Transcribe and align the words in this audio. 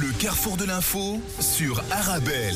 Le 0.00 0.12
carrefour 0.12 0.56
de 0.56 0.64
l'info 0.64 1.20
sur 1.40 1.82
Arabelle. 1.90 2.54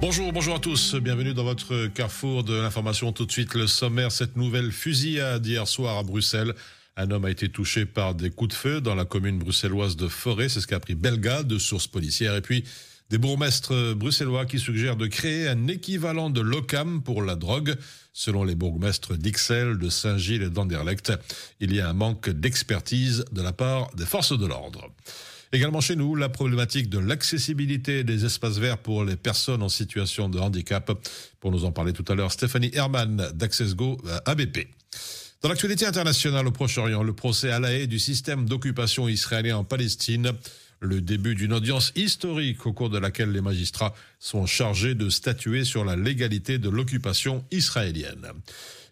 Bonjour, 0.00 0.32
bonjour 0.32 0.56
à 0.56 0.58
tous. 0.58 0.96
Bienvenue 0.96 1.32
dans 1.32 1.44
votre 1.44 1.86
carrefour 1.86 2.42
de 2.42 2.54
l'information. 2.54 3.12
Tout 3.12 3.24
de 3.24 3.30
suite, 3.30 3.54
le 3.54 3.68
sommaire, 3.68 4.10
cette 4.10 4.34
nouvelle 4.34 4.72
fusillade 4.72 5.46
hier 5.46 5.68
soir 5.68 5.96
à 5.96 6.02
Bruxelles. 6.02 6.54
Un 6.96 7.12
homme 7.12 7.24
a 7.24 7.30
été 7.30 7.48
touché 7.48 7.86
par 7.86 8.16
des 8.16 8.30
coups 8.30 8.50
de 8.50 8.54
feu 8.54 8.80
dans 8.80 8.96
la 8.96 9.04
commune 9.04 9.38
bruxelloise 9.38 9.94
de 9.94 10.08
Forêt. 10.08 10.48
C'est 10.48 10.60
ce 10.60 10.66
qu'a 10.66 10.76
appris 10.76 10.96
Belga 10.96 11.44
de 11.44 11.58
sources 11.58 11.86
policières. 11.86 12.34
Et 12.34 12.42
puis, 12.42 12.64
des 13.10 13.18
bourgmestres 13.18 13.94
bruxellois 13.94 14.46
qui 14.46 14.58
suggèrent 14.58 14.96
de 14.96 15.06
créer 15.06 15.48
un 15.48 15.66
équivalent 15.68 16.30
de 16.30 16.40
l'OCAM 16.40 17.02
pour 17.02 17.22
la 17.22 17.36
drogue. 17.36 17.76
Selon 18.12 18.44
les 18.44 18.54
bourgmestres 18.54 19.16
d'Ixelles, 19.16 19.78
de 19.78 19.88
Saint-Gilles 19.88 20.42
et 20.42 20.50
d'Anderlecht, 20.50 21.12
il 21.60 21.74
y 21.74 21.80
a 21.80 21.88
un 21.88 21.92
manque 21.92 22.30
d'expertise 22.30 23.24
de 23.32 23.42
la 23.42 23.52
part 23.52 23.90
des 23.94 24.06
forces 24.06 24.36
de 24.38 24.46
l'ordre. 24.46 24.90
Également 25.52 25.80
chez 25.80 25.94
nous, 25.94 26.16
la 26.16 26.28
problématique 26.28 26.88
de 26.88 26.98
l'accessibilité 26.98 28.02
des 28.02 28.24
espaces 28.24 28.58
verts 28.58 28.78
pour 28.78 29.04
les 29.04 29.14
personnes 29.14 29.62
en 29.62 29.68
situation 29.68 30.28
de 30.28 30.40
handicap. 30.40 30.90
Pour 31.38 31.52
nous 31.52 31.64
en 31.64 31.70
parler 31.70 31.92
tout 31.92 32.04
à 32.08 32.16
l'heure, 32.16 32.32
Stéphanie 32.32 32.72
Herman 32.74 33.30
d'AccessGo 33.34 34.00
euh, 34.06 34.18
ABP. 34.26 34.66
Dans 35.42 35.48
l'actualité 35.48 35.86
internationale 35.86 36.46
au 36.48 36.50
Proche-Orient, 36.50 37.02
le 37.02 37.12
procès 37.12 37.52
à 37.52 37.60
la 37.60 37.72
haie 37.72 37.86
du 37.86 37.98
système 37.98 38.48
d'occupation 38.48 39.08
israélien 39.08 39.58
en 39.58 39.64
Palestine 39.64 40.32
le 40.84 41.00
début 41.00 41.34
d'une 41.34 41.52
audience 41.52 41.92
historique 41.96 42.64
au 42.66 42.72
cours 42.72 42.90
de 42.90 42.98
laquelle 42.98 43.32
les 43.32 43.40
magistrats 43.40 43.94
sont 44.20 44.46
chargés 44.46 44.94
de 44.94 45.08
statuer 45.08 45.64
sur 45.64 45.84
la 45.84 45.96
légalité 45.96 46.58
de 46.58 46.68
l'occupation 46.68 47.44
israélienne. 47.50 48.28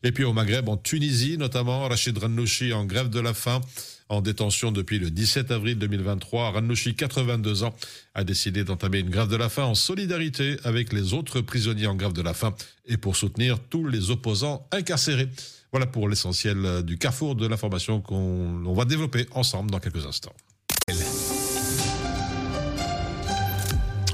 Et 0.02 0.10
puis 0.10 0.24
au 0.24 0.32
Maghreb, 0.32 0.68
en 0.68 0.76
Tunisie 0.76 1.38
notamment, 1.38 1.88
Rachid 1.88 2.18
Rannouchi 2.18 2.72
en 2.72 2.84
grève 2.84 3.08
de 3.08 3.20
la 3.20 3.34
faim, 3.34 3.60
en 4.08 4.20
détention 4.20 4.72
depuis 4.72 4.98
le 4.98 5.10
17 5.10 5.50
avril 5.52 5.78
2023. 5.78 6.50
Rannouchi, 6.50 6.94
82 6.94 7.62
ans, 7.62 7.74
a 8.14 8.24
décidé 8.24 8.64
d'entamer 8.64 8.98
une 8.98 9.10
grève 9.10 9.28
de 9.28 9.36
la 9.36 9.48
faim 9.48 9.64
en 9.64 9.74
solidarité 9.74 10.56
avec 10.64 10.92
les 10.92 11.14
autres 11.14 11.40
prisonniers 11.40 11.86
en 11.86 11.94
grève 11.94 12.12
de 12.12 12.22
la 12.22 12.34
faim 12.34 12.54
et 12.86 12.96
pour 12.96 13.16
soutenir 13.16 13.58
tous 13.70 13.86
les 13.86 14.10
opposants 14.10 14.66
incarcérés. 14.72 15.28
Voilà 15.70 15.86
pour 15.86 16.08
l'essentiel 16.08 16.82
du 16.82 16.98
carrefour 16.98 17.34
de 17.34 17.46
l'information 17.46 18.00
qu'on 18.00 18.74
va 18.74 18.84
développer 18.84 19.26
ensemble 19.30 19.70
dans 19.70 19.78
quelques 19.78 20.04
instants. 20.04 20.34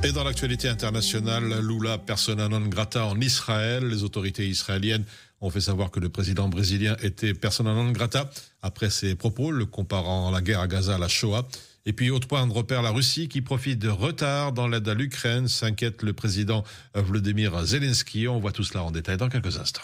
Et 0.04 0.12
dans 0.12 0.22
l'actualité 0.22 0.68
internationale, 0.68 1.60
Lula 1.60 1.98
persona 1.98 2.48
non 2.48 2.60
grata 2.68 3.04
en 3.04 3.20
Israël. 3.20 3.84
Les 3.88 4.04
autorités 4.04 4.46
israéliennes 4.46 5.04
ont 5.40 5.50
fait 5.50 5.60
savoir 5.60 5.90
que 5.90 5.98
le 5.98 6.08
président 6.08 6.48
brésilien 6.48 6.96
était 7.02 7.34
persona 7.34 7.74
non 7.74 7.90
grata 7.90 8.30
après 8.62 8.90
ses 8.90 9.16
propos, 9.16 9.50
le 9.50 9.66
comparant 9.66 10.30
la 10.30 10.40
guerre 10.40 10.60
à 10.60 10.68
Gaza 10.68 10.94
à 10.94 10.98
la 10.98 11.08
Shoah. 11.08 11.46
Et 11.84 11.92
puis, 11.92 12.10
autre 12.10 12.28
point 12.28 12.46
de 12.46 12.52
repère, 12.52 12.82
la 12.82 12.90
Russie 12.90 13.28
qui 13.28 13.40
profite 13.40 13.78
de 13.78 13.88
retard 13.88 14.52
dans 14.52 14.68
l'aide 14.68 14.88
à 14.88 14.94
l'Ukraine, 14.94 15.48
s'inquiète 15.48 16.02
le 16.02 16.12
président 16.12 16.64
Vladimir 16.94 17.64
Zelensky. 17.64 18.28
On 18.28 18.38
voit 18.38 18.52
tout 18.52 18.64
cela 18.64 18.84
en 18.84 18.90
détail 18.90 19.16
dans 19.16 19.28
quelques 19.28 19.58
instants. 19.58 19.82